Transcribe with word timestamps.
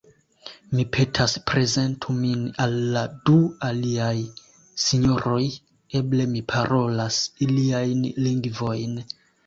Mi 0.77 0.85
petas: 0.95 1.35
prezentu 1.51 2.15
min 2.21 2.41
al 2.65 2.73
la 2.97 3.03
du 3.29 3.37
aliaj 3.69 4.15
sinjoroj; 4.87 5.39
eble 6.03 6.29
mi 6.35 6.45
parolas 6.57 7.25
iliajn 7.49 8.07
lingvojn. 8.29 9.03